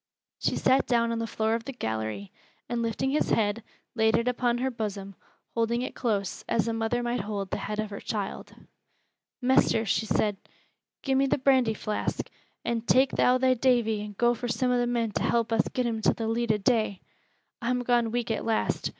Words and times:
She 0.39 0.55
sat 0.57 0.87
down 0.87 1.11
upon 1.11 1.19
the 1.19 1.27
floor 1.27 1.53
of 1.53 1.65
the 1.65 1.71
gallery, 1.73 2.31
and 2.67 2.81
lifting 2.81 3.11
his 3.11 3.29
head, 3.29 3.61
laid 3.93 4.17
it 4.17 4.27
upon 4.27 4.57
her 4.57 4.71
bosom, 4.71 5.13
holding 5.53 5.83
it 5.83 5.93
close, 5.93 6.43
as 6.49 6.67
a 6.67 6.73
mother 6.73 7.03
might 7.03 7.19
hold 7.19 7.51
the 7.51 7.57
head 7.59 7.77
of 7.77 7.91
her 7.91 7.99
child. 7.99 8.55
"Mester," 9.43 9.85
she 9.85 10.07
said, 10.07 10.37
"gi' 11.03 11.13
me 11.13 11.27
th' 11.27 11.43
brandy 11.43 11.75
flask, 11.75 12.31
and 12.65 12.87
tak' 12.87 13.09
thou 13.11 13.37
thy 13.37 13.53
Davy 13.53 14.01
an' 14.01 14.15
go 14.17 14.33
fur 14.33 14.47
some 14.47 14.71
o' 14.71 14.79
the 14.79 14.87
men 14.87 15.11
to 15.11 15.21
help 15.21 15.51
us 15.53 15.67
get 15.67 15.85
him 15.85 16.01
to 16.01 16.15
th' 16.15 16.21
leet 16.27 16.51
o' 16.51 16.57
day. 16.57 16.99
I'm 17.61 17.83
gone 17.83 18.09
weak 18.09 18.31
at 18.31 18.43
last. 18.43 18.89